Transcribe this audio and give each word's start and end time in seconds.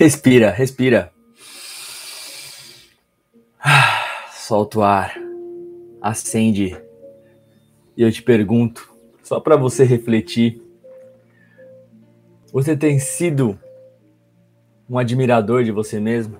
Respira, 0.00 0.50
respira. 0.50 1.12
Solta 4.32 4.78
o 4.78 4.82
ar. 4.82 5.14
Acende. 6.00 6.74
E 7.94 8.02
eu 8.02 8.10
te 8.10 8.22
pergunto, 8.22 8.90
só 9.22 9.38
para 9.38 9.56
você 9.56 9.84
refletir, 9.84 10.58
você 12.50 12.74
tem 12.74 12.98
sido 12.98 13.60
um 14.88 14.96
admirador 14.96 15.64
de 15.64 15.70
você 15.70 16.00
mesmo? 16.00 16.38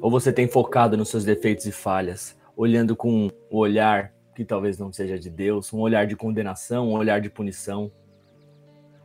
Ou 0.00 0.10
você 0.10 0.32
tem 0.32 0.48
focado 0.48 0.96
nos 0.96 1.08
seus 1.08 1.24
defeitos 1.24 1.64
e 1.64 1.70
falhas, 1.70 2.36
olhando 2.56 2.96
com 2.96 3.28
um 3.28 3.30
olhar 3.48 4.12
que 4.34 4.44
talvez 4.44 4.78
não 4.78 4.92
seja 4.92 5.16
de 5.16 5.30
Deus, 5.30 5.72
um 5.72 5.78
olhar 5.78 6.08
de 6.08 6.16
condenação, 6.16 6.88
um 6.88 6.94
olhar 6.94 7.20
de 7.20 7.30
punição? 7.30 7.88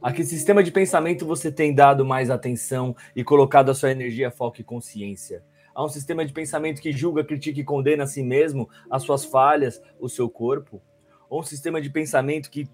A 0.01 0.11
que 0.11 0.23
sistema 0.23 0.63
de 0.63 0.71
pensamento 0.71 1.27
você 1.27 1.51
tem 1.51 1.75
dado 1.75 2.03
mais 2.03 2.31
atenção 2.31 2.95
e 3.15 3.23
colocado 3.23 3.69
a 3.69 3.75
sua 3.75 3.91
energia, 3.91 4.31
foco 4.31 4.59
e 4.59 4.63
consciência? 4.63 5.43
Há 5.75 5.85
um 5.85 5.89
sistema 5.89 6.25
de 6.25 6.33
pensamento 6.33 6.81
que 6.81 6.91
julga, 6.91 7.23
critica 7.23 7.59
e 7.59 7.63
condena 7.63 8.05
a 8.05 8.07
si 8.07 8.23
mesmo, 8.23 8.67
as 8.89 9.03
suas 9.03 9.23
falhas, 9.23 9.79
o 9.99 10.09
seu 10.09 10.27
corpo? 10.27 10.81
Ou 11.29 11.41
um 11.41 11.43
sistema 11.43 11.79
de 11.79 11.89
pensamento 11.89 12.49
que 12.49 12.67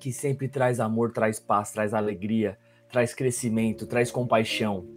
que 0.00 0.12
sempre 0.12 0.48
traz 0.48 0.80
amor, 0.80 1.12
traz 1.12 1.38
paz, 1.38 1.70
traz 1.72 1.92
alegria, 1.92 2.58
traz 2.90 3.14
crescimento, 3.14 3.86
traz 3.86 4.10
compaixão. 4.10 4.88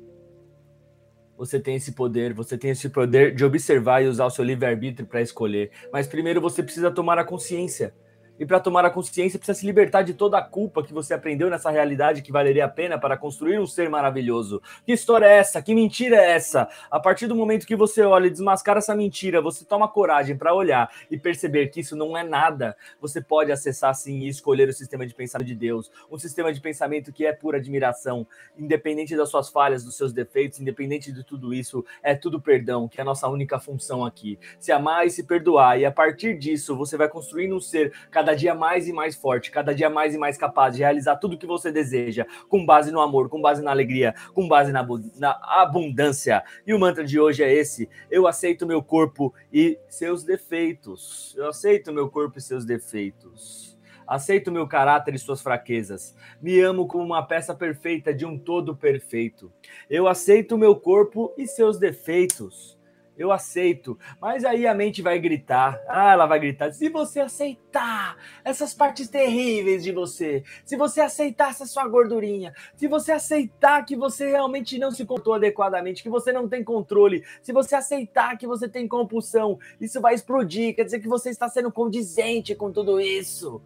Você 1.38 1.59
tem 1.59 1.76
esse 1.76 1.91
poder, 1.91 2.34
você 2.34 2.57
tem 2.57 2.71
esse 2.71 2.90
poder 2.90 3.35
de 3.35 3.43
observar 3.43 4.02
e 4.02 4.07
usar 4.07 4.26
o 4.26 4.30
seu 4.32 4.45
livre-arbítrio 4.45 5.05
para 5.05 5.21
escolher. 5.21 5.71
Mas 5.91 6.07
primeiro 6.07 6.40
você 6.40 6.63
precisa 6.63 6.90
tomar 6.90 7.20
a 7.20 7.26
consciência 7.26 7.93
e 8.40 8.46
para 8.46 8.60
tomar 8.60 8.84
a 8.84 8.90
consciência, 8.90 9.38
precisa 9.38 9.60
se 9.60 9.66
libertar 9.66 10.02
de 10.02 10.14
toda 10.14 10.38
a 10.38 10.41
culpa 10.41 10.84
que 10.84 10.94
você 10.94 11.14
aprendeu 11.14 11.50
nessa 11.50 11.70
realidade 11.70 12.22
que 12.22 12.32
valeria 12.32 12.66
a 12.66 12.70
pena 12.70 12.98
para 12.98 13.16
construir 13.16 13.60
um 13.60 13.68
ser 13.68 13.90
maravilhoso. 13.90 14.62
Que 14.86 14.94
história 14.94 15.26
é 15.26 15.38
essa? 15.38 15.62
Que 15.62 15.76
mentira 15.76 16.16
é 16.16 16.32
essa? 16.32 16.68
A 16.90 17.00
partir 17.00 17.27
do 17.27 17.36
momento 17.36 17.68
que 17.68 17.76
você 17.76 18.02
olha 18.02 18.27
e 18.27 18.32
desmascara 18.32 18.80
essa 18.80 18.96
mentira, 18.96 19.41
você 19.41 19.63
toma 19.63 19.88
coragem 19.88 20.35
para 20.35 20.54
olhar 20.54 20.90
e 21.12 21.18
perceber 21.18 21.68
que 21.68 21.82
isso 21.82 21.96
não 21.96 22.18
é 22.18 22.24
nada, 22.24 22.76
você 22.99 23.22
pode 23.22 23.52
acessar 23.52 23.94
sim 23.94 24.20
e 24.20 24.27
escolher 24.27 24.68
o 24.68 24.74
sistema 24.74 25.05
de 25.05 25.13
pensamento 25.13 25.48
de 25.48 25.55
Deus. 25.55 25.91
Um 26.12 26.18
sistema 26.18 26.52
de 26.52 26.60
pensamento 26.60 27.13
que 27.13 27.26
é 27.26 27.34
pura 27.34 27.57
admiração, 27.57 28.26
independente 28.57 29.16
das 29.16 29.29
suas 29.29 29.50
falhas, 29.50 29.84
dos 29.84 29.96
seus 29.96 30.12
defeitos, 30.12 30.60
independente 30.60 31.12
de 31.12 31.24
tudo 31.24 31.54
isso, 31.54 31.85
é 32.02 32.16
tudo 32.16 32.41
perdão, 32.41 32.88
que 32.88 33.00
é 33.00 33.04
a 33.04 33.05
nossa 33.05 33.27
única 33.27 33.60
função 33.60 34.04
aqui. 34.04 34.40
Se 34.60 34.72
amar 34.72 35.05
e 35.05 35.12
se 35.12 35.24
perdoar, 35.24 35.79
e 35.79 35.85
a 35.85 35.91
partir 35.91 36.38
disso 36.38 36.76
você 36.76 36.98
vai 36.98 37.07
construindo 37.07 37.55
um 37.55 37.62
ser 37.62 37.94
cada 38.10 38.23
cada 38.24 38.35
dia 38.35 38.55
mais 38.55 38.88
e 38.88 38.93
mais 38.93 39.16
forte, 39.16 39.52
cada 39.52 39.76
dia 39.76 39.90
mais 39.90 40.16
e 40.16 40.18
mais 40.18 40.38
capaz 40.38 40.74
de 40.74 40.82
realizar 40.82 41.18
tudo 41.18 41.38
que 41.38 41.46
você 41.46 41.74
deseja, 41.74 42.26
com 42.48 42.66
base 42.66 42.90
no 42.90 43.02
amor, 43.02 43.27
com 43.27 43.41
base 43.41 43.62
na 43.62 43.70
alegria, 43.70 44.16
com 44.34 44.48
base 44.48 44.71
na, 44.71 44.88
na 45.18 45.38
abundância. 45.62 46.41
E 46.66 46.74
o 46.74 46.79
mantra 46.79 47.04
de 47.04 47.20
hoje 47.20 47.44
é 47.44 47.54
esse: 47.54 47.90
eu 48.10 48.26
aceito 48.26 48.66
meu 48.66 48.82
corpo 48.82 49.34
e 49.51 49.77
seus 49.90 50.24
defeitos. 50.24 51.35
Eu 51.38 51.49
aceito 51.49 51.91
meu 51.91 52.10
corpo 52.10 52.38
e 52.38 52.41
seus 52.41 52.63
defeitos. 52.63 53.77
Aceito 54.07 54.51
meu 54.51 54.68
caráter 54.68 55.13
e 55.16 55.20
suas 55.20 55.41
fraquezas. 55.41 56.16
Me 56.41 56.62
amo 56.62 56.88
como 56.88 57.04
uma 57.04 57.26
peça 57.26 57.54
perfeita 57.54 58.13
de 58.13 58.26
um 58.26 58.38
todo 58.38 58.74
perfeito. 58.74 59.51
Eu 59.90 60.07
aceito 60.07 60.57
meu 60.57 60.77
corpo 60.77 61.34
e 61.38 61.46
seus 61.46 61.77
defeitos 61.77 62.77
eu 63.18 63.32
aceito. 63.32 63.98
Mas 64.19 64.44
aí 64.44 64.66
a 64.66 64.74
mente 64.74 65.02
vai 65.02 65.19
gritar. 65.19 65.80
Ah, 65.88 66.14
ela 66.14 66.25
vai 66.25 66.40
gritar. 66.40 66.72
Se 66.72 66.90
você 66.90 67.19
aceitar 67.19 68.18
essas 68.44 68.74
partes 68.74 69.08
terríveis 69.08 69.84
de 69.84 69.92
você, 69.92 70.44
se 70.66 70.75
você 70.75 71.02
aceitar 71.02 71.50
essa 71.52 71.66
sua 71.66 71.88
gordurinha, 71.88 72.53
se 72.75 72.88
você 72.88 73.12
aceitar 73.12 73.86
que 73.86 73.96
você 73.96 74.31
realmente 74.31 74.78
não 74.80 74.91
se 74.91 75.06
comportou 75.06 75.34
adequadamente, 75.36 76.03
que 76.03 76.09
você 76.09 76.31
não 76.31 76.47
tem 76.50 76.64
controle, 76.64 77.24
se 77.41 77.53
você 77.53 77.75
aceitar 77.75 78.38
que 78.38 78.47
você 78.47 78.68
tem 78.68 78.88
compulsão, 78.88 79.59
isso 79.80 80.02
vai 80.02 80.14
explodir. 80.16 80.75
Quer 80.75 80.86
dizer 80.86 81.00
que 81.00 81.08
você 81.08 81.30
está 81.30 81.47
sendo 81.47 81.72
condizente 81.72 82.56
com 82.56 82.72
tudo 82.72 83.00
isso. 83.00 83.62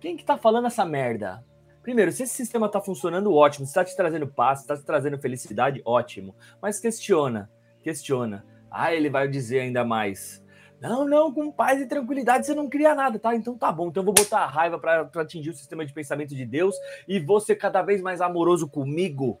Quem 0.00 0.16
que 0.16 0.24
tá 0.24 0.36
falando 0.36 0.66
essa 0.66 0.84
merda? 0.84 1.44
Primeiro, 1.82 2.10
se 2.10 2.24
esse 2.24 2.34
sistema 2.34 2.66
está 2.66 2.80
funcionando, 2.80 3.32
ótimo. 3.32 3.64
Se 3.64 3.70
está 3.70 3.84
te 3.84 3.94
trazendo 3.94 4.26
paz, 4.26 4.60
está 4.60 4.76
te 4.76 4.84
trazendo 4.84 5.18
felicidade, 5.18 5.80
ótimo. 5.84 6.34
Mas 6.60 6.80
questiona, 6.80 7.48
questiona 7.82 8.44
ah, 8.70 8.94
ele 8.94 9.08
vai 9.08 9.28
dizer 9.28 9.60
ainda 9.60 9.84
mais. 9.84 10.44
Não, 10.80 11.06
não, 11.06 11.32
com 11.32 11.50
paz 11.50 11.80
e 11.80 11.86
tranquilidade 11.86 12.46
você 12.46 12.54
não 12.54 12.68
cria 12.68 12.94
nada, 12.94 13.18
tá? 13.18 13.34
Então 13.34 13.56
tá 13.56 13.72
bom. 13.72 13.88
Então 13.88 14.02
eu 14.02 14.04
vou 14.04 14.14
botar 14.14 14.40
a 14.40 14.46
raiva 14.46 14.78
para 14.78 15.08
atingir 15.16 15.50
o 15.50 15.54
sistema 15.54 15.84
de 15.86 15.92
pensamento 15.92 16.34
de 16.34 16.44
Deus 16.44 16.74
e 17.08 17.24
ser 17.40 17.56
cada 17.56 17.82
vez 17.82 18.02
mais 18.02 18.20
amoroso 18.20 18.68
comigo. 18.68 19.40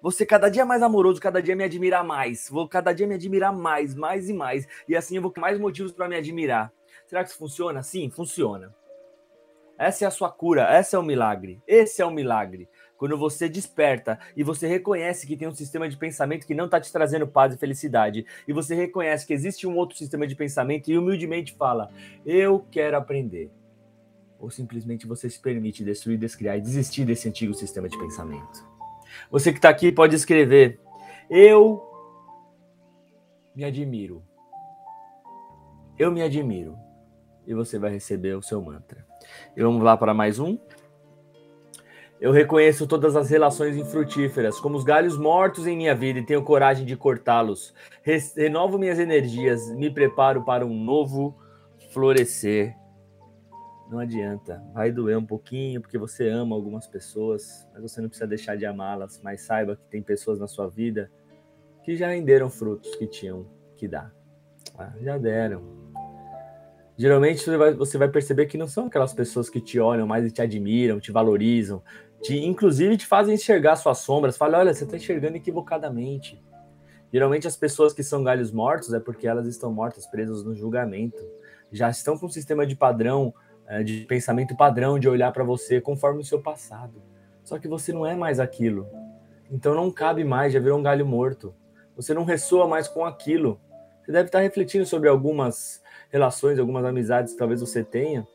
Você 0.00 0.26
cada 0.26 0.48
dia 0.48 0.64
mais 0.64 0.82
amoroso, 0.82 1.20
cada 1.20 1.40
dia 1.40 1.54
me 1.54 1.64
admirar 1.64 2.04
mais. 2.04 2.48
Vou 2.48 2.68
cada 2.68 2.92
dia 2.92 3.06
me 3.06 3.14
admirar 3.14 3.52
mais, 3.52 3.94
mais 3.94 4.28
e 4.28 4.32
mais. 4.32 4.66
E 4.88 4.96
assim 4.96 5.16
eu 5.16 5.22
vou 5.22 5.30
ter 5.30 5.40
mais 5.40 5.58
motivos 5.58 5.92
para 5.92 6.08
me 6.08 6.16
admirar. 6.16 6.72
Será 7.06 7.22
que 7.22 7.30
isso 7.30 7.38
funciona? 7.38 7.82
Sim, 7.82 8.10
funciona. 8.10 8.74
Essa 9.78 10.04
é 10.04 10.08
a 10.08 10.10
sua 10.10 10.30
cura, 10.30 10.78
esse 10.78 10.94
é 10.94 10.98
o 10.98 11.02
milagre. 11.02 11.60
Esse 11.66 12.02
é 12.02 12.06
o 12.06 12.10
milagre. 12.10 12.68
Quando 13.02 13.18
você 13.18 13.48
desperta 13.48 14.16
e 14.36 14.44
você 14.44 14.68
reconhece 14.68 15.26
que 15.26 15.36
tem 15.36 15.48
um 15.48 15.52
sistema 15.52 15.88
de 15.88 15.96
pensamento 15.96 16.46
que 16.46 16.54
não 16.54 16.66
está 16.66 16.80
te 16.80 16.92
trazendo 16.92 17.26
paz 17.26 17.52
e 17.52 17.58
felicidade, 17.58 18.24
e 18.46 18.52
você 18.52 18.76
reconhece 18.76 19.26
que 19.26 19.32
existe 19.32 19.66
um 19.66 19.76
outro 19.76 19.98
sistema 19.98 20.24
de 20.24 20.36
pensamento 20.36 20.88
e 20.88 20.96
humildemente 20.96 21.52
fala: 21.52 21.90
Eu 22.24 22.64
quero 22.70 22.96
aprender. 22.96 23.50
Ou 24.38 24.52
simplesmente 24.52 25.04
você 25.04 25.28
se 25.28 25.40
permite 25.40 25.82
destruir, 25.82 26.16
descriar 26.16 26.56
e 26.56 26.60
desistir 26.60 27.04
desse 27.04 27.28
antigo 27.28 27.52
sistema 27.54 27.88
de 27.88 27.98
pensamento. 27.98 28.64
Você 29.32 29.50
que 29.50 29.58
está 29.58 29.70
aqui 29.70 29.90
pode 29.90 30.14
escrever: 30.14 30.78
Eu 31.28 31.82
me 33.52 33.64
admiro. 33.64 34.22
Eu 35.98 36.12
me 36.12 36.22
admiro. 36.22 36.78
E 37.48 37.52
você 37.52 37.80
vai 37.80 37.90
receber 37.90 38.36
o 38.36 38.42
seu 38.42 38.62
mantra. 38.62 39.04
E 39.56 39.60
vamos 39.60 39.82
lá 39.82 39.96
para 39.96 40.14
mais 40.14 40.38
um. 40.38 40.56
Eu 42.22 42.30
reconheço 42.30 42.86
todas 42.86 43.16
as 43.16 43.28
relações 43.28 43.76
infrutíferas, 43.76 44.60
como 44.60 44.76
os 44.76 44.84
galhos 44.84 45.18
mortos 45.18 45.66
em 45.66 45.76
minha 45.76 45.92
vida, 45.92 46.20
e 46.20 46.24
tenho 46.24 46.40
coragem 46.44 46.86
de 46.86 46.96
cortá-los. 46.96 47.74
Renovo 48.36 48.78
minhas 48.78 49.00
energias, 49.00 49.68
me 49.74 49.90
preparo 49.90 50.44
para 50.44 50.64
um 50.64 50.72
novo 50.72 51.36
florescer. 51.90 52.76
Não 53.90 53.98
adianta, 53.98 54.62
vai 54.72 54.92
doer 54.92 55.18
um 55.18 55.26
pouquinho, 55.26 55.80
porque 55.80 55.98
você 55.98 56.28
ama 56.28 56.54
algumas 56.54 56.86
pessoas, 56.86 57.68
mas 57.74 57.82
você 57.82 58.00
não 58.00 58.08
precisa 58.08 58.28
deixar 58.28 58.56
de 58.56 58.64
amá-las. 58.64 59.20
Mas 59.20 59.42
saiba 59.42 59.74
que 59.74 59.84
tem 59.90 60.00
pessoas 60.00 60.38
na 60.38 60.46
sua 60.46 60.68
vida 60.68 61.10
que 61.82 61.96
já 61.96 62.06
renderam 62.06 62.48
frutos 62.48 62.94
que 62.94 63.06
tinham 63.08 63.48
que 63.76 63.88
dar. 63.88 64.14
Ah, 64.78 64.92
já 65.00 65.18
deram, 65.18 65.82
geralmente 66.96 67.42
você 67.42 67.56
vai, 67.56 67.74
você 67.74 67.98
vai, 67.98 68.08
perceber 68.08 68.46
que 68.46 68.56
não 68.56 68.68
são 68.68 68.86
aquelas 68.86 69.12
pessoas 69.12 69.50
que 69.50 69.60
te 69.60 69.80
olham 69.80 70.06
mais 70.06 70.24
e 70.24 70.30
te 70.30 70.40
admiram, 70.40 71.00
te 71.00 71.10
valorizam, 71.10 71.82
te, 72.22 72.44
inclusive 72.44 72.96
te 72.96 73.06
fazem 73.06 73.34
enxergar 73.34 73.76
suas 73.76 73.98
sombras. 73.98 74.36
Fala, 74.36 74.58
olha, 74.58 74.72
você 74.72 74.84
está 74.84 74.96
enxergando 74.96 75.36
equivocadamente. 75.36 76.40
Geralmente 77.12 77.46
as 77.46 77.56
pessoas 77.56 77.92
que 77.92 78.02
são 78.02 78.24
galhos 78.24 78.50
mortos 78.50 78.94
é 78.94 79.00
porque 79.00 79.26
elas 79.26 79.46
estão 79.46 79.72
mortas, 79.72 80.06
presas 80.06 80.42
no 80.42 80.54
julgamento. 80.54 81.22
Já 81.70 81.90
estão 81.90 82.16
com 82.16 82.26
um 82.26 82.30
sistema 82.30 82.66
de 82.66 82.74
padrão, 82.74 83.34
é, 83.66 83.82
de 83.82 84.04
pensamento 84.06 84.56
padrão, 84.56 84.98
de 84.98 85.08
olhar 85.08 85.32
para 85.32 85.44
você 85.44 85.80
conforme 85.80 86.20
o 86.20 86.24
seu 86.24 86.40
passado. 86.40 87.02
Só 87.44 87.58
que 87.58 87.68
você 87.68 87.92
não 87.92 88.06
é 88.06 88.14
mais 88.14 88.40
aquilo. 88.40 88.86
Então 89.50 89.74
não 89.74 89.90
cabe 89.90 90.24
mais, 90.24 90.52
já 90.52 90.60
virou 90.60 90.78
um 90.78 90.82
galho 90.82 91.04
morto. 91.04 91.54
Você 91.96 92.14
não 92.14 92.24
ressoa 92.24 92.66
mais 92.66 92.88
com 92.88 93.04
aquilo. 93.04 93.60
Você 94.02 94.12
deve 94.12 94.28
estar 94.28 94.40
refletindo 94.40 94.86
sobre 94.86 95.08
algumas 95.08 95.82
relações, 96.10 96.58
algumas 96.58 96.84
amizades 96.84 97.32
que 97.32 97.38
talvez 97.38 97.60
você 97.60 97.84
tenha, 97.84 98.26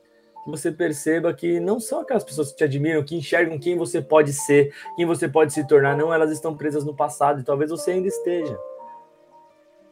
você 0.48 0.72
perceba 0.72 1.34
que 1.34 1.60
não 1.60 1.80
são 1.80 2.00
aquelas 2.00 2.24
pessoas 2.24 2.52
que 2.52 2.58
te 2.58 2.64
admiram, 2.64 3.04
que 3.04 3.16
enxergam 3.16 3.60
quem 3.60 3.78
você 3.78 4.02
pode 4.02 4.32
ser, 4.32 4.74
quem 4.96 5.06
você 5.06 5.28
pode 5.28 5.54
se 5.54 5.68
tornar, 5.68 5.98
não, 5.98 6.14
elas 6.14 6.32
estão 6.32 6.56
presas 6.56 6.86
no 6.86 6.96
passado 6.96 7.42
e 7.42 7.44
talvez 7.44 7.70
você 7.70 7.92
ainda 7.92 8.08
esteja. 8.08 8.58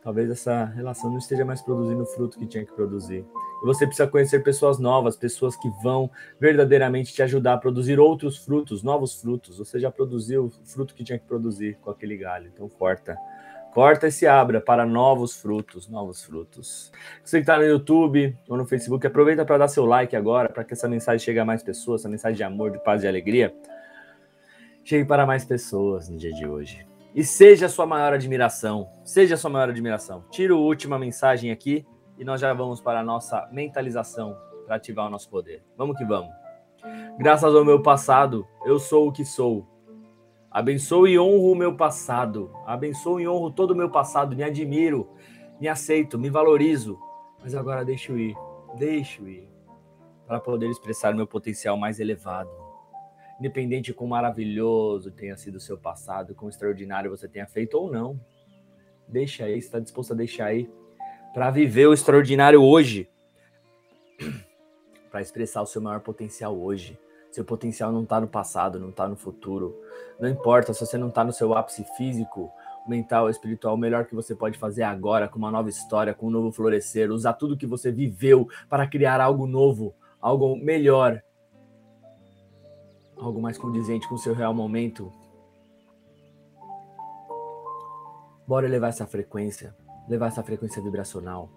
Talvez 0.01 0.29
essa 0.29 0.65
relação 0.65 1.09
não 1.09 1.17
esteja 1.17 1.43
mais 1.43 1.61
produzindo 1.61 2.03
o 2.03 2.05
fruto 2.05 2.37
que 2.37 2.45
tinha 2.45 2.63
que 2.63 2.71
produzir. 2.71 3.25
E 3.63 3.65
você 3.65 3.87
precisa 3.87 4.07
conhecer 4.07 4.43
pessoas 4.43 4.77
novas, 4.77 5.17
pessoas 5.17 5.55
que 5.55 5.67
vão 5.83 6.09
verdadeiramente 6.39 7.11
te 7.11 7.23
ajudar 7.23 7.55
a 7.55 7.57
produzir 7.57 7.99
outros 7.99 8.37
frutos, 8.37 8.83
novos 8.83 9.19
frutos. 9.19 9.57
Você 9.57 9.79
já 9.79 9.89
produziu 9.89 10.45
o 10.45 10.51
fruto 10.63 10.93
que 10.93 11.03
tinha 11.03 11.17
que 11.17 11.25
produzir 11.25 11.77
com 11.81 11.89
aquele 11.89 12.15
galho, 12.15 12.51
então 12.53 12.69
corta. 12.69 13.17
Corta 13.75 14.07
e 14.07 14.11
se 14.11 14.25
abra 14.25 14.61
para 14.61 14.85
novos 14.85 15.35
frutos, 15.35 15.89
novos 15.89 16.23
frutos. 16.23 16.93
Você 17.21 17.39
que 17.39 17.43
está 17.43 17.57
no 17.57 17.65
YouTube 17.65 18.33
ou 18.47 18.55
no 18.55 18.65
Facebook, 18.65 19.05
aproveita 19.05 19.43
para 19.43 19.57
dar 19.57 19.67
seu 19.67 19.83
like 19.85 20.15
agora, 20.15 20.47
para 20.47 20.63
que 20.63 20.71
essa 20.71 20.87
mensagem 20.87 21.19
chegue 21.19 21.39
a 21.39 21.43
mais 21.43 21.61
pessoas, 21.61 21.99
essa 21.99 22.07
mensagem 22.07 22.37
de 22.37 22.43
amor, 22.45 22.71
de 22.71 22.81
paz 22.81 23.03
e 23.03 23.07
alegria, 23.09 23.53
chegue 24.81 25.03
para 25.03 25.25
mais 25.25 25.43
pessoas 25.43 26.07
no 26.07 26.15
dia 26.15 26.31
de 26.31 26.47
hoje. 26.47 26.87
E 27.13 27.21
seja 27.21 27.65
a 27.65 27.69
sua 27.69 27.85
maior 27.85 28.13
admiração, 28.13 28.87
seja 29.03 29.35
a 29.35 29.37
sua 29.37 29.49
maior 29.49 29.67
admiração. 29.67 30.23
Tira 30.31 30.53
a 30.53 30.57
última 30.57 30.97
mensagem 30.97 31.51
aqui 31.51 31.85
e 32.17 32.23
nós 32.23 32.39
já 32.39 32.53
vamos 32.53 32.79
para 32.79 33.01
a 33.01 33.03
nossa 33.03 33.45
mentalização 33.51 34.37
para 34.65 34.77
ativar 34.77 35.05
o 35.05 35.09
nosso 35.09 35.29
poder. 35.29 35.61
Vamos 35.77 35.97
que 35.97 36.05
vamos. 36.05 36.31
Graças 37.19 37.53
ao 37.53 37.65
meu 37.65 37.81
passado, 37.81 38.47
eu 38.65 38.79
sou 38.79 39.09
o 39.09 39.11
que 39.11 39.25
sou 39.25 39.67
Abençoo 40.55 41.05
e 41.05 41.19
honro 41.19 41.51
o 41.51 41.55
meu 41.55 41.75
passado. 41.75 42.49
Abençoo 42.65 43.19
e 43.19 43.27
honro 43.27 43.51
todo 43.51 43.71
o 43.71 43.75
meu 43.75 43.89
passado. 43.89 44.37
Me 44.37 44.41
admiro, 44.41 45.09
me 45.59 45.67
aceito, 45.67 46.17
me 46.17 46.29
valorizo. 46.29 46.97
Mas 47.41 47.53
agora 47.53 47.83
deixo 47.83 48.17
ir, 48.17 48.37
deixo 48.77 49.27
ir, 49.27 49.49
para 50.25 50.39
poder 50.39 50.69
expressar 50.69 51.13
o 51.13 51.17
meu 51.17 51.27
potencial 51.27 51.75
mais 51.75 51.99
elevado. 51.99 52.49
Independente 53.37 53.87
de 53.87 53.93
quão 53.93 54.07
maravilhoso 54.07 55.11
tenha 55.11 55.35
sido 55.35 55.55
o 55.55 55.59
seu 55.59 55.77
passado, 55.77 56.33
quão 56.33 56.47
extraordinário 56.47 57.11
você 57.11 57.27
tenha 57.27 57.45
feito 57.45 57.73
ou 57.73 57.91
não. 57.91 58.17
Deixa 59.05 59.43
aí, 59.43 59.57
está 59.57 59.77
disposto 59.77 60.13
a 60.13 60.15
deixar 60.15 60.45
aí 60.45 60.69
para 61.33 61.51
viver 61.51 61.87
o 61.87 61.93
extraordinário 61.93 62.63
hoje, 62.63 63.09
para 65.11 65.19
expressar 65.19 65.63
o 65.63 65.65
seu 65.65 65.81
maior 65.81 65.99
potencial 65.99 66.57
hoje. 66.57 66.97
Seu 67.35 67.43
potencial 67.43 67.91
não 67.91 68.03
está 68.03 68.21
no 68.21 68.29
passado, 68.29 68.79
não 68.79 68.91
está 68.91 69.09
no 69.09 69.17
futuro. 69.17 69.77
Não 70.17 70.29
importa 70.29 70.73
se 70.73 70.79
você 70.79 70.97
não 70.97 71.09
está 71.09 71.21
no 71.21 71.33
seu 71.33 71.53
ápice 71.53 71.83
físico, 71.97 72.49
mental, 72.87 73.29
espiritual, 73.29 73.75
o 73.75 73.77
melhor 73.77 74.05
que 74.05 74.15
você 74.15 74.33
pode 74.33 74.57
fazer 74.57 74.83
agora, 74.83 75.27
com 75.27 75.37
uma 75.37 75.51
nova 75.51 75.67
história, 75.67 76.13
com 76.13 76.27
um 76.27 76.29
novo 76.29 76.49
florescer, 76.49 77.11
usar 77.11 77.33
tudo 77.33 77.57
que 77.57 77.67
você 77.67 77.91
viveu 77.91 78.47
para 78.69 78.87
criar 78.87 79.19
algo 79.19 79.45
novo, 79.45 79.93
algo 80.21 80.55
melhor, 80.55 81.21
algo 83.17 83.41
mais 83.41 83.57
condizente 83.57 84.07
com 84.07 84.15
o 84.15 84.19
seu 84.19 84.33
real 84.33 84.53
momento. 84.53 85.11
Bora 88.47 88.65
levar 88.65 88.87
essa 88.87 89.05
frequência, 89.05 89.75
levar 90.07 90.27
essa 90.27 90.41
frequência 90.41 90.81
vibracional 90.81 91.49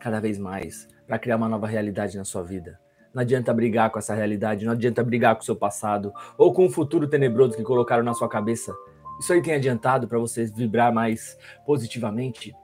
cada 0.00 0.22
vez 0.22 0.38
mais 0.38 0.88
para 1.06 1.18
criar 1.18 1.36
uma 1.36 1.50
nova 1.50 1.66
realidade 1.66 2.16
na 2.16 2.24
sua 2.24 2.42
vida. 2.42 2.80
Não 3.14 3.22
adianta 3.22 3.52
brigar 3.52 3.90
com 3.90 3.98
essa 3.98 4.14
realidade, 4.14 4.64
não 4.64 4.72
adianta 4.72 5.02
brigar 5.02 5.34
com 5.34 5.42
o 5.42 5.44
seu 5.44 5.56
passado 5.56 6.12
ou 6.38 6.52
com 6.52 6.66
o 6.66 6.70
futuro 6.70 7.06
tenebroso 7.06 7.56
que 7.56 7.62
colocaram 7.62 8.02
na 8.02 8.14
sua 8.14 8.28
cabeça. 8.28 8.74
Isso 9.20 9.32
aí 9.32 9.42
tem 9.42 9.54
adiantado 9.54 10.08
para 10.08 10.18
você 10.18 10.46
vibrar 10.46 10.92
mais 10.92 11.36
positivamente? 11.66 12.54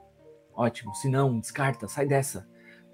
Ótimo. 0.55 0.93
Se 0.95 1.07
não, 1.07 1.39
descarta, 1.39 1.87
sai 1.87 2.05
dessa. 2.05 2.47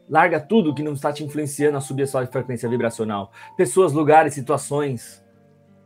Larga 0.07 0.39
tudo 0.39 0.75
que 0.75 0.83
não 0.83 0.93
está 0.93 1.11
te 1.11 1.23
influenciando 1.23 1.77
a 1.77 1.81
subir 1.81 2.03
a 2.03 2.07
sua 2.07 2.27
frequência 2.27 2.69
vibracional. 2.69 3.31
Pessoas, 3.57 3.91
lugares, 3.91 4.35
situações, 4.35 5.25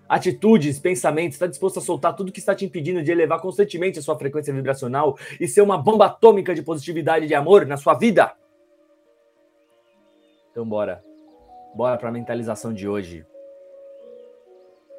atitudes, 0.10 0.80
pensamentos. 0.80 1.36
Está 1.36 1.48
disposto 1.48 1.80
a 1.80 1.82
soltar 1.82 2.16
tudo 2.16 2.32
que 2.32 2.40
está 2.40 2.54
te 2.54 2.66
impedindo 2.66 3.02
de 3.02 3.12
elevar 3.12 3.40
constantemente 3.40 4.00
a 4.00 4.02
sua 4.02 4.18
frequência 4.18 4.54
vibracional 4.54 5.18
e 5.40 5.48
ser 5.48 5.62
uma 5.62 5.78
bomba 5.78 6.08
atômica 6.08 6.54
de 6.54 6.64
positividade 6.64 7.26
e 7.26 7.28
de 7.28 7.36
amor 7.36 7.66
na 7.66 7.78
sua 7.78 7.94
vida? 7.94 8.34
Então, 10.52 10.68
bora. 10.68 11.09
Bora 11.76 11.98
para 11.98 12.10
a 12.10 12.12
mentalização 12.12 12.74
de 12.74 12.88
hoje. 12.88 13.26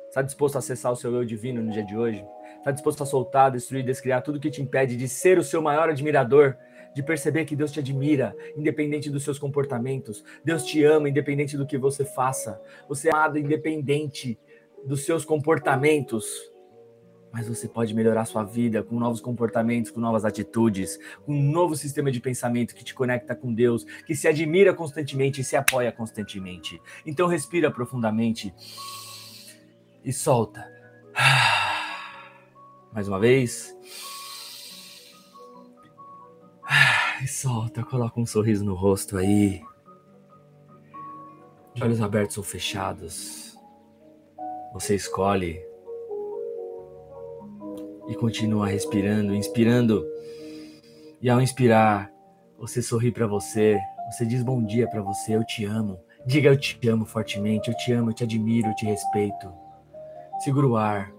Está 0.09 0.23
disposto 0.23 0.57
a 0.57 0.59
acessar 0.59 0.93
o 0.93 0.97
seu 0.97 1.15
eu 1.15 1.25
divino 1.25 1.63
no 1.63 1.71
dia 1.71 1.85
de 1.85 1.97
hoje? 1.97 2.25
Está 2.59 2.71
disposto 2.71 3.03
a 3.03 3.07
soltar, 3.07 3.51
destruir, 3.51 3.85
descriar 3.85 4.23
tudo 4.23 4.41
que 4.41 4.51
te 4.51 4.61
impede 4.61 4.97
de 4.97 5.09
ser 5.09 5.39
o 5.39 5.45
seu 5.45 5.63
maior 5.63 5.89
admirador? 5.89 6.57
De 6.95 7.03
perceber 7.03 7.45
que 7.45 7.55
Deus 7.55 7.71
te 7.71 7.79
admira, 7.79 8.35
independente 8.57 9.09
dos 9.09 9.23
seus 9.23 9.39
comportamentos. 9.39 10.25
Deus 10.45 10.65
te 10.65 10.83
ama, 10.85 11.09
independente 11.09 11.57
do 11.57 11.67
que 11.67 11.79
você 11.79 12.05
faça. 12.05 12.61
Você 12.89 13.09
é 13.09 13.13
amado, 13.13 13.39
independente 13.39 14.39
dos 14.85 15.05
seus 15.05 15.25
comportamentos 15.25 16.50
mas 17.32 17.49
você 17.49 17.69
pode 17.69 17.94
melhorar 17.94 18.25
sua 18.25 18.43
vida 18.43 18.82
com 18.82 18.99
novos 18.99 19.21
comportamentos, 19.21 19.91
com 19.91 20.00
novas 20.00 20.25
atitudes, 20.25 20.99
com 21.25 21.32
um 21.32 21.50
novo 21.50 21.77
sistema 21.77 22.11
de 22.11 22.21
pensamento 22.21 22.75
que 22.75 22.85
te 22.85 22.94
conecta 22.94 23.35
com 23.35 23.53
Deus, 23.53 23.85
que 24.06 24.15
se 24.15 24.27
admira 24.27 24.75
constantemente 24.75 25.41
e 25.41 25.44
se 25.44 25.56
apoia 25.56 25.93
constantemente. 25.93 26.81
Então 27.06 27.29
respira 27.29 27.71
profundamente 27.71 28.53
e 30.05 30.12
solta. 30.12 30.67
Mais 32.93 33.06
uma 33.09 33.19
vez. 33.19 33.75
E 37.23 37.29
solta, 37.29 37.85
coloca 37.85 38.19
um 38.19 38.25
sorriso 38.25 38.65
no 38.65 38.75
rosto 38.75 39.19
aí. 39.19 39.61
De 41.75 41.85
olhos 41.85 42.00
abertos 42.00 42.38
ou 42.38 42.43
fechados. 42.43 43.55
Você 44.73 44.94
escolhe 44.94 45.61
e 48.11 48.15
continua 48.17 48.67
respirando, 48.67 49.33
inspirando. 49.33 50.05
E 51.23 51.31
ao 51.31 51.41
inspirar, 51.41 52.11
você 52.59 52.83
sorri 52.83 53.12
para 53.12 53.27
você, 53.27 53.79
você 54.11 54.27
diz 54.27 54.43
bom 54.43 54.62
dia 54.65 54.89
para 54.89 55.01
você, 55.01 55.37
eu 55.37 55.45
te 55.45 55.65
amo. 55.65 55.97
Diga 56.27 56.51
eu 56.51 56.59
te 56.59 56.77
amo 56.89 57.07
fortemente, 57.07 57.71
eu 57.71 57.77
te 57.77 57.93
amo, 57.93 58.11
eu 58.11 58.15
te 58.15 58.25
admiro, 58.25 58.69
eu 58.69 58.75
te 58.75 58.85
respeito. 58.85 59.51
Segura 60.41 60.67
o 60.67 60.77
ar. 60.77 61.12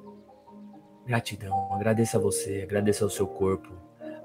Gratidão. 1.06 1.74
Agradeça 1.74 2.18
a 2.18 2.22
você, 2.22 2.62
agradeça 2.64 3.06
ao 3.06 3.10
seu 3.10 3.26
corpo, 3.26 3.72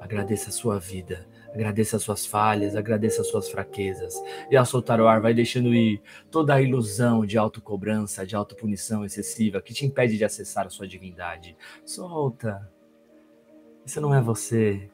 agradeça 0.00 0.50
a 0.50 0.52
sua 0.52 0.78
vida. 0.78 1.24
Agradeça 1.56 1.96
as 1.96 2.02
suas 2.02 2.26
falhas, 2.26 2.76
agradeça 2.76 3.22
as 3.22 3.28
suas 3.28 3.48
fraquezas. 3.48 4.14
E 4.50 4.56
ao 4.58 4.66
soltar 4.66 5.00
o 5.00 5.08
ar, 5.08 5.22
vai 5.22 5.32
deixando 5.32 5.74
ir 5.74 6.02
toda 6.30 6.52
a 6.52 6.60
ilusão 6.60 7.24
de 7.24 7.38
autocobrança, 7.38 8.26
de 8.26 8.36
autopunição 8.36 9.06
excessiva 9.06 9.62
que 9.62 9.72
te 9.72 9.86
impede 9.86 10.18
de 10.18 10.24
acessar 10.24 10.66
a 10.66 10.68
sua 10.68 10.86
divindade. 10.86 11.56
Solta. 11.82 12.70
Isso 13.86 14.02
não 14.02 14.14
é 14.14 14.20
você. 14.20 14.90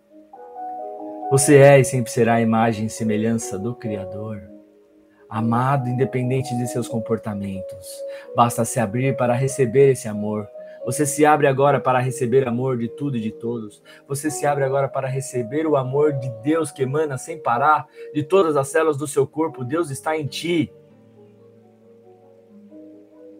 Você 1.33 1.57
é 1.57 1.81
e 1.81 1.85
sempre 1.85 2.13
será 2.13 2.35
a 2.35 2.41
imagem 2.41 2.87
e 2.87 2.91
semelhança 2.91 3.59
do 3.59 3.75
Criador. 3.75 4.49
Amado 5.29 5.89
independente 5.89 6.57
de 6.57 6.69
seus 6.69 6.87
comportamentos. 6.87 7.89
Basta 8.37 8.65
se 8.65 8.79
abrir 8.79 9.17
para 9.17 9.35
receber 9.35 9.91
esse 9.91 10.07
amor 10.07 10.47
você 10.85 11.07
se 11.07 11.25
abre 11.25 11.47
agora 11.47 11.81
para 11.81 12.01
receber 12.01 12.47
amor 12.47 12.77
de 12.77 12.89
tudo 12.89 13.17
e 13.17 13.21
de 13.21 13.31
todos. 13.31 13.83
Você 14.09 14.31
se 14.31 14.45
abre 14.45 14.65
agora 14.65 14.89
para 14.89 15.07
receber 15.07 15.67
o 15.67 15.77
amor 15.77 16.13
de 16.13 16.29
Deus 16.43 16.73
que 16.73 16.83
emana 16.83 17.17
sem 17.17 17.41
parar 17.41 17.87
de 18.13 18.25
todas 18.25 18.57
as 18.57 18.69
células 18.69 18.97
do 18.97 19.07
seu 19.07 19.27
corpo. 19.27 19.65
Deus 19.65 19.91
está 19.91 20.17
em 20.17 20.27
ti. 20.27 20.73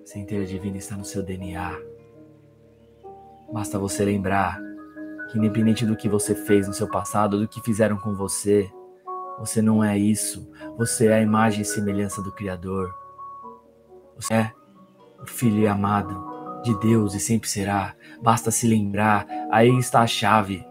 Centelha 0.05 0.47
divina 0.47 0.77
está 0.77 0.97
no 0.97 1.05
seu 1.05 1.23
DNA. 1.23 1.81
Basta 3.53 3.79
você 3.79 4.05
lembrar 4.05 4.61
que, 5.31 5.39
independente 5.39 5.85
do 5.85 5.97
que 5.97 6.09
você 6.09 6.35
fez 6.35 6.69
no 6.69 6.75
seu 6.75 6.89
passado, 6.89 7.41
do 7.41 7.49
que 7.49 7.61
fizeram 7.61 7.99
com 7.99 8.15
você, 8.15 8.71
você 9.39 9.61
não 9.61 9.83
é 9.83 9.99
isso. 9.99 10.49
Você 10.79 11.09
é 11.09 11.15
a 11.15 11.21
imagem 11.21 11.63
e 11.63 11.65
semelhança 11.65 12.23
do 12.23 12.31
Criador. 12.33 12.95
Você 14.15 14.33
é 14.33 14.53
o 15.21 15.27
Filho 15.27 15.69
amado 15.71 16.32
de 16.63 16.79
Deus 16.81 17.15
e 17.15 17.21
sempre 17.21 17.49
será. 17.49 17.95
Basta 18.23 18.51
se 18.51 18.67
lembrar, 18.67 19.27
aí 19.51 19.77
está 19.79 20.01
a 20.01 20.07
chave. 20.07 20.65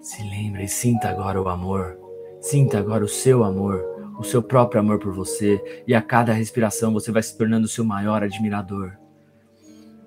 Se 0.00 0.22
lembre 0.22 0.64
e 0.64 0.68
sinta 0.68 1.08
agora 1.08 1.40
o 1.40 1.48
amor. 1.48 1.98
Sinta 2.40 2.78
agora 2.78 3.04
o 3.04 3.08
seu 3.08 3.42
amor, 3.42 3.82
o 4.18 4.22
seu 4.22 4.42
próprio 4.42 4.80
amor 4.80 4.98
por 4.98 5.12
você, 5.12 5.82
e 5.86 5.94
a 5.94 6.02
cada 6.02 6.32
respiração 6.32 6.92
você 6.92 7.10
vai 7.10 7.22
se 7.22 7.36
tornando 7.36 7.66
o 7.66 7.68
seu 7.68 7.84
maior 7.84 8.22
admirador. 8.22 8.96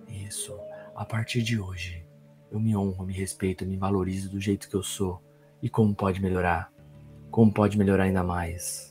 Isso. 0.08 0.58
A 0.96 1.04
partir 1.04 1.42
de 1.42 1.60
hoje, 1.60 2.06
eu 2.52 2.60
me 2.60 2.76
honro, 2.76 3.06
me 3.06 3.14
respeito, 3.14 3.66
me 3.66 3.78
valorizo 3.78 4.30
do 4.30 4.40
jeito 4.40 4.70
que 4.70 4.76
eu 4.76 4.84
sou. 4.84 5.22
E 5.62 5.70
como 5.70 5.94
pode 5.94 6.22
melhorar? 6.22 6.72
Como 7.30 7.54
pode 7.54 7.78
melhorar 7.78 8.06
ainda 8.06 8.24
mais? 8.24 8.89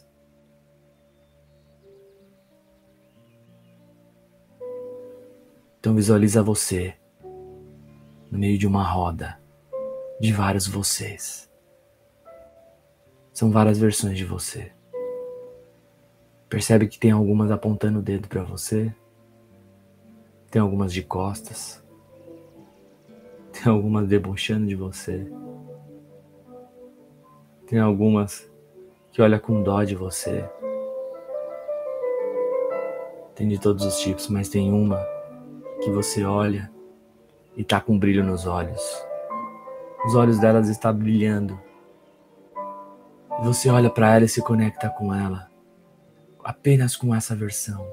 Então 5.80 5.94
visualiza 5.94 6.42
você 6.42 6.94
no 8.30 8.38
meio 8.38 8.58
de 8.58 8.66
uma 8.66 8.82
roda 8.82 9.40
de 10.20 10.32
vários 10.32 10.66
vocês. 10.66 11.48
São 13.32 13.50
várias 13.50 13.78
versões 13.78 14.18
de 14.18 14.24
você. 14.24 14.72
Percebe 16.48 16.88
que 16.88 16.98
tem 16.98 17.12
algumas 17.12 17.50
apontando 17.50 18.00
o 18.00 18.02
dedo 18.02 18.26
para 18.26 18.42
você. 18.42 18.92
Tem 20.50 20.60
algumas 20.60 20.92
de 20.92 21.02
costas. 21.02 21.80
Tem 23.52 23.72
algumas 23.72 24.08
debochando 24.08 24.66
de 24.66 24.74
você. 24.74 25.30
Tem 27.66 27.78
algumas 27.78 28.50
que 29.12 29.22
olha 29.22 29.38
com 29.38 29.62
dó 29.62 29.84
de 29.84 29.94
você. 29.94 30.44
Tem 33.36 33.46
de 33.46 33.60
todos 33.60 33.84
os 33.84 33.98
tipos, 34.00 34.28
mas 34.28 34.48
tem 34.48 34.72
uma 34.72 35.17
que 35.88 35.94
você 35.94 36.24
olha 36.24 36.70
e 37.56 37.64
tá 37.64 37.80
com 37.80 37.98
brilho 37.98 38.22
nos 38.22 38.46
olhos. 38.46 38.80
Os 40.04 40.14
olhos 40.14 40.38
delas 40.38 40.68
estão 40.68 40.94
brilhando. 40.94 41.58
E 43.40 43.44
você 43.44 43.70
olha 43.70 43.88
para 43.88 44.14
ela 44.14 44.24
e 44.26 44.28
se 44.28 44.42
conecta 44.42 44.88
com 44.90 45.14
ela. 45.14 45.48
Apenas 46.44 46.94
com 46.94 47.14
essa 47.14 47.34
versão. 47.34 47.86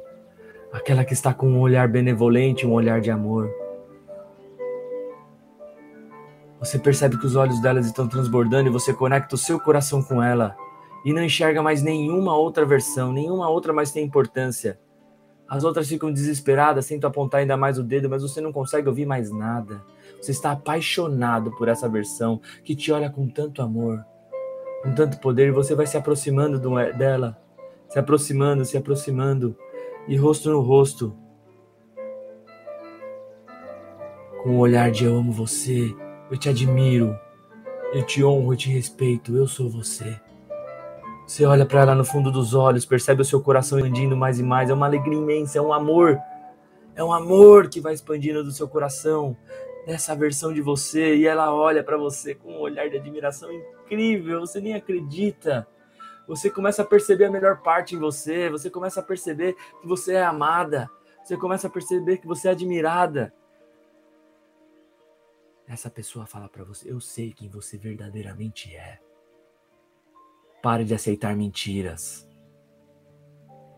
Aquela 0.73 1.05
que 1.05 1.13
está 1.13 1.33
com 1.33 1.47
um 1.47 1.61
olhar 1.61 1.87
benevolente, 1.87 2.67
um 2.67 2.73
olhar 2.73 2.99
de 2.99 3.09
amor. 3.09 3.49
Você 6.59 6.77
percebe 6.77 7.17
que 7.17 7.25
os 7.25 7.35
olhos 7.35 7.61
delas 7.61 7.85
estão 7.85 8.07
transbordando 8.07 8.67
e 8.67 8.71
você 8.71 8.93
conecta 8.93 9.35
o 9.35 9.37
seu 9.37 9.59
coração 9.59 10.03
com 10.03 10.21
ela 10.21 10.55
e 11.05 11.13
não 11.13 11.23
enxerga 11.23 11.61
mais 11.61 11.81
nenhuma 11.81 12.35
outra 12.35 12.65
versão, 12.65 13.13
nenhuma 13.13 13.47
outra 13.49 13.71
mais 13.71 13.91
tem 13.91 14.03
importância 14.03 14.79
As 15.47 15.63
outras 15.63 15.87
ficam 15.87 16.11
desesperadas, 16.11 16.87
tentam 16.87 17.09
apontar 17.09 17.41
ainda 17.41 17.55
mais 17.55 17.77
o 17.77 17.83
dedo, 17.83 18.09
mas 18.09 18.23
você 18.23 18.41
não 18.41 18.51
consegue 18.51 18.87
ouvir 18.87 19.05
mais 19.05 19.29
nada. 19.31 19.81
Você 20.19 20.31
está 20.31 20.51
apaixonado 20.51 21.51
por 21.51 21.67
essa 21.67 21.87
versão 21.87 22.41
que 22.63 22.75
te 22.75 22.91
olha 22.91 23.09
com 23.09 23.27
tanto 23.27 23.61
amor, 23.61 24.03
com 24.83 24.93
tanto 24.95 25.19
poder, 25.19 25.47
e 25.47 25.51
você 25.51 25.75
vai 25.75 25.85
se 25.85 25.97
aproximando 25.97 26.59
dela, 26.97 27.39
se 27.87 27.99
aproximando, 27.99 28.65
se 28.65 28.75
aproximando, 28.75 29.55
e 30.07 30.15
rosto 30.15 30.49
no 30.49 30.61
rosto, 30.61 31.15
com 34.41 34.51
um 34.51 34.59
olhar 34.59 34.91
de 34.91 35.05
eu 35.05 35.15
amo 35.15 35.31
você, 35.31 35.95
eu 36.29 36.37
te 36.37 36.49
admiro, 36.49 37.17
eu 37.93 38.03
te 38.03 38.23
honro, 38.23 38.53
eu 38.53 38.57
te 38.57 38.69
respeito, 38.69 39.35
eu 39.35 39.47
sou 39.47 39.69
você. 39.69 40.19
Você 41.27 41.43
olha 41.43 41.65
para 41.65 41.81
ela 41.81 41.95
no 41.95 42.05
fundo 42.05 42.31
dos 42.31 42.53
olhos, 42.53 42.85
percebe 42.85 43.23
o 43.23 43.25
seu 43.25 43.41
coração 43.41 43.79
expandindo 43.79 44.15
mais 44.15 44.39
e 44.39 44.43
mais. 44.43 44.69
É 44.69 44.73
uma 44.73 44.85
alegria 44.85 45.17
imensa, 45.17 45.57
é 45.57 45.61
um 45.61 45.73
amor. 45.73 46.19
É 46.95 47.03
um 47.03 47.11
amor 47.11 47.67
que 47.67 47.81
vai 47.81 47.95
expandindo 47.95 48.43
do 48.43 48.51
seu 48.51 48.67
coração, 48.67 49.35
nessa 49.87 50.15
versão 50.15 50.53
de 50.53 50.61
você. 50.61 51.15
E 51.15 51.25
ela 51.25 51.53
olha 51.53 51.83
para 51.83 51.97
você 51.97 52.35
com 52.35 52.51
um 52.51 52.59
olhar 52.59 52.87
de 52.89 52.97
admiração 52.97 53.51
incrível. 53.51 54.41
Você 54.41 54.61
nem 54.61 54.75
acredita. 54.75 55.67
Você 56.27 56.47
começa 56.47 56.83
a 56.83 56.85
perceber 56.85 57.25
a 57.25 57.31
melhor 57.31 57.61
parte 57.63 57.95
em 57.95 57.99
você. 57.99 58.47
Você 58.51 58.69
começa 58.69 58.99
a 58.99 59.03
perceber 59.03 59.55
que 59.81 59.87
você 59.87 60.13
é 60.13 60.23
amada. 60.23 60.87
Você 61.23 61.35
começa 61.35 61.65
a 61.65 61.71
perceber 61.71 62.17
que 62.17 62.27
você 62.27 62.49
é 62.49 62.51
admirada. 62.51 63.33
Essa 65.67 65.89
pessoa 65.89 66.27
fala 66.27 66.47
para 66.47 66.63
você: 66.63 66.91
Eu 66.91 67.01
sei 67.01 67.33
quem 67.33 67.49
você 67.49 67.79
verdadeiramente 67.79 68.75
é. 68.75 68.99
Pare 70.65 70.83
de 70.83 70.95
aceitar 70.95 71.35
mentiras. 71.35 72.27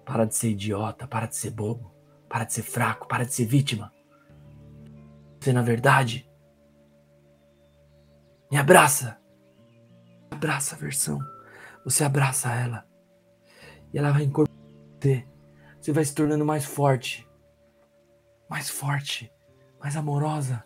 Para 0.05 0.23
de 0.23 0.33
ser 0.33 0.51
idiota, 0.51 1.05
para 1.05 1.25
de 1.25 1.35
ser 1.35 1.51
bobo, 1.51 1.93
para 2.29 2.45
de 2.45 2.53
ser 2.53 2.61
fraco, 2.61 3.09
para 3.09 3.25
de 3.25 3.33
ser 3.33 3.43
vítima. 3.43 3.91
Você, 5.37 5.51
na 5.51 5.61
verdade, 5.61 6.31
me 8.49 8.57
abraça. 8.57 9.19
Abraça 10.31 10.75
a 10.75 10.77
versão. 10.77 11.19
Você 11.83 12.05
abraça 12.05 12.53
ela. 12.53 12.87
E 13.93 13.97
ela 13.97 14.13
vai 14.13 14.23
incorporar 14.23 14.57
você. 14.97 15.27
Você 15.81 15.91
vai 15.91 16.05
se 16.05 16.15
tornando 16.15 16.45
mais 16.45 16.63
forte. 16.63 17.27
Mais 18.49 18.69
forte. 18.69 19.29
Mais 19.77 19.97
amorosa. 19.97 20.63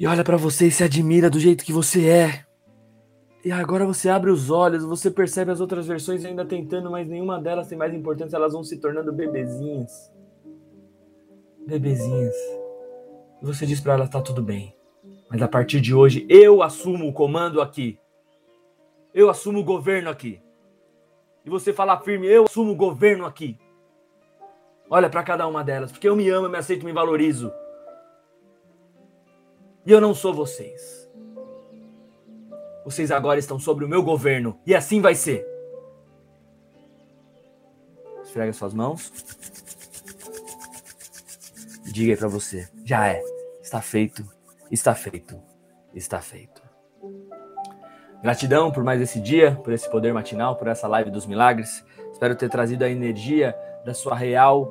E 0.00 0.04
olha 0.04 0.24
para 0.24 0.36
você 0.36 0.66
e 0.66 0.72
se 0.72 0.82
admira 0.82 1.30
do 1.30 1.38
jeito 1.38 1.64
que 1.64 1.72
você 1.72 2.08
é. 2.08 2.49
E 3.42 3.50
agora 3.50 3.86
você 3.86 4.10
abre 4.10 4.30
os 4.30 4.50
olhos, 4.50 4.84
você 4.84 5.10
percebe 5.10 5.50
as 5.50 5.60
outras 5.60 5.86
versões 5.86 6.24
ainda 6.26 6.44
tentando, 6.44 6.90
mas 6.90 7.08
nenhuma 7.08 7.40
delas 7.40 7.68
tem 7.68 7.78
mais 7.78 7.94
importância, 7.94 8.36
elas 8.36 8.52
vão 8.52 8.62
se 8.62 8.76
tornando 8.76 9.12
bebezinhas. 9.12 10.12
Bebezinhas. 11.66 12.34
E 13.40 13.46
você 13.46 13.64
diz 13.64 13.80
para 13.80 13.94
elas: 13.94 14.10
tá 14.10 14.20
tudo 14.20 14.42
bem. 14.42 14.76
Mas 15.30 15.40
a 15.40 15.48
partir 15.48 15.80
de 15.80 15.94
hoje, 15.94 16.26
eu 16.28 16.62
assumo 16.62 17.08
o 17.08 17.12
comando 17.12 17.62
aqui. 17.62 17.98
Eu 19.14 19.30
assumo 19.30 19.60
o 19.60 19.64
governo 19.64 20.10
aqui. 20.10 20.42
E 21.44 21.48
você 21.48 21.72
fala 21.72 21.98
firme: 21.98 22.26
eu 22.26 22.44
assumo 22.44 22.72
o 22.72 22.76
governo 22.76 23.24
aqui. 23.24 23.58
Olha 24.90 25.08
para 25.08 25.22
cada 25.22 25.46
uma 25.46 25.64
delas, 25.64 25.92
porque 25.92 26.08
eu 26.08 26.16
me 26.16 26.28
amo, 26.28 26.46
eu 26.46 26.50
me 26.50 26.58
aceito, 26.58 26.84
me 26.84 26.92
valorizo. 26.92 27.50
E 29.86 29.92
eu 29.92 30.00
não 30.00 30.14
sou 30.14 30.34
vocês. 30.34 30.99
Vocês 32.90 33.12
agora 33.12 33.38
estão 33.38 33.56
sobre 33.56 33.84
o 33.84 33.88
meu 33.88 34.02
governo 34.02 34.58
e 34.66 34.74
assim 34.74 35.00
vai 35.00 35.14
ser. 35.14 35.46
Esfrega 38.20 38.52
suas 38.52 38.74
mãos. 38.74 39.12
Diga 41.84 42.14
aí 42.14 42.30
você. 42.30 42.68
Já 42.84 43.06
é. 43.06 43.22
Está 43.62 43.80
feito. 43.80 44.28
Está 44.72 44.92
feito. 44.92 45.40
Está 45.94 46.20
feito. 46.20 46.60
Gratidão 48.20 48.72
por 48.72 48.82
mais 48.82 49.00
esse 49.00 49.20
dia, 49.20 49.54
por 49.62 49.72
esse 49.72 49.88
poder 49.88 50.12
matinal, 50.12 50.56
por 50.56 50.66
essa 50.66 50.88
live 50.88 51.12
dos 51.12 51.26
milagres. 51.26 51.84
Espero 52.10 52.34
ter 52.34 52.50
trazido 52.50 52.84
a 52.84 52.90
energia 52.90 53.54
da 53.86 53.94
sua 53.94 54.16
real 54.16 54.68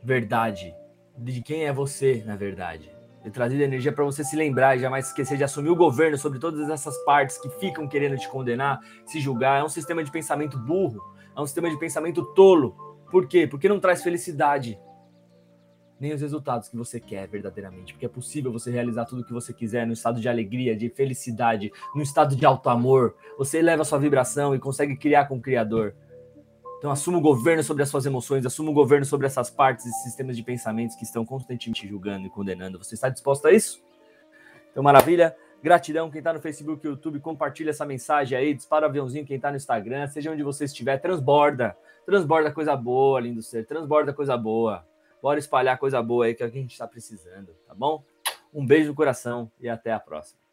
verdade, 0.00 0.72
de 1.18 1.42
quem 1.42 1.64
é 1.64 1.72
você, 1.72 2.22
na 2.24 2.36
verdade 2.36 2.95
ter 3.26 3.32
trazido 3.32 3.60
energia 3.60 3.90
para 3.90 4.04
você 4.04 4.22
se 4.22 4.36
lembrar 4.36 4.76
e 4.76 4.80
jamais 4.80 5.08
esquecer 5.08 5.36
de 5.36 5.42
assumir 5.42 5.70
o 5.70 5.74
governo 5.74 6.16
sobre 6.16 6.38
todas 6.38 6.70
essas 6.70 6.96
partes 6.98 7.36
que 7.36 7.48
ficam 7.58 7.88
querendo 7.88 8.16
te 8.16 8.28
condenar, 8.28 8.78
se 9.04 9.20
julgar. 9.20 9.60
É 9.60 9.64
um 9.64 9.68
sistema 9.68 10.04
de 10.04 10.12
pensamento 10.12 10.56
burro, 10.56 11.02
é 11.36 11.40
um 11.40 11.44
sistema 11.44 11.68
de 11.68 11.76
pensamento 11.76 12.24
tolo. 12.34 12.76
Por 13.10 13.26
quê? 13.26 13.44
Porque 13.44 13.68
não 13.68 13.80
traz 13.80 14.00
felicidade, 14.00 14.78
nem 15.98 16.12
os 16.12 16.20
resultados 16.20 16.68
que 16.68 16.76
você 16.76 17.00
quer 17.00 17.26
verdadeiramente. 17.26 17.94
Porque 17.94 18.06
é 18.06 18.08
possível 18.08 18.52
você 18.52 18.70
realizar 18.70 19.06
tudo 19.06 19.22
o 19.22 19.24
que 19.24 19.32
você 19.32 19.52
quiser 19.52 19.84
no 19.88 19.92
estado 19.92 20.20
de 20.20 20.28
alegria, 20.28 20.76
de 20.76 20.88
felicidade, 20.88 21.72
no 21.96 22.02
estado 22.02 22.36
de 22.36 22.46
alto 22.46 22.68
amor. 22.68 23.16
Você 23.38 23.58
eleva 23.58 23.82
a 23.82 23.84
sua 23.84 23.98
vibração 23.98 24.54
e 24.54 24.60
consegue 24.60 24.96
criar 24.96 25.26
com 25.26 25.38
o 25.38 25.42
Criador. 25.42 25.96
Então 26.86 26.92
assuma 26.92 27.18
o 27.18 27.20
governo 27.20 27.64
sobre 27.64 27.82
as 27.82 27.88
suas 27.88 28.06
emoções, 28.06 28.46
assuma 28.46 28.70
o 28.70 28.72
governo 28.72 29.04
sobre 29.04 29.26
essas 29.26 29.50
partes 29.50 29.84
e 29.84 29.90
sistemas 30.04 30.36
de 30.36 30.44
pensamentos 30.44 30.94
que 30.94 31.02
estão 31.02 31.26
constantemente 31.26 31.84
julgando 31.84 32.28
e 32.28 32.30
condenando. 32.30 32.78
Você 32.78 32.94
está 32.94 33.08
disposto 33.08 33.44
a 33.48 33.52
isso? 33.52 33.82
Então, 34.70 34.84
maravilha. 34.84 35.36
Gratidão, 35.60 36.08
quem 36.08 36.20
está 36.20 36.32
no 36.32 36.40
Facebook 36.40 36.86
YouTube, 36.86 37.18
compartilha 37.18 37.70
essa 37.70 37.84
mensagem 37.84 38.38
aí, 38.38 38.54
dispara 38.54 38.86
o 38.86 38.88
aviãozinho, 38.88 39.26
quem 39.26 39.34
está 39.34 39.50
no 39.50 39.56
Instagram, 39.56 40.06
seja 40.06 40.30
onde 40.30 40.44
você 40.44 40.64
estiver, 40.64 40.96
transborda. 40.98 41.76
Transborda 42.04 42.52
coisa 42.52 42.76
boa, 42.76 43.18
lindo 43.20 43.42
ser, 43.42 43.66
transborda 43.66 44.12
coisa 44.12 44.36
boa. 44.36 44.86
Bora 45.20 45.40
espalhar 45.40 45.76
coisa 45.78 46.00
boa 46.00 46.26
aí 46.26 46.36
que 46.36 46.44
é 46.44 46.46
o 46.46 46.52
que 46.52 46.58
a 46.58 46.60
gente 46.60 46.70
está 46.70 46.86
precisando, 46.86 47.50
tá 47.66 47.74
bom? 47.74 48.04
Um 48.54 48.64
beijo 48.64 48.90
no 48.90 48.94
coração 48.94 49.50
e 49.60 49.68
até 49.68 49.92
a 49.92 49.98
próxima. 49.98 50.45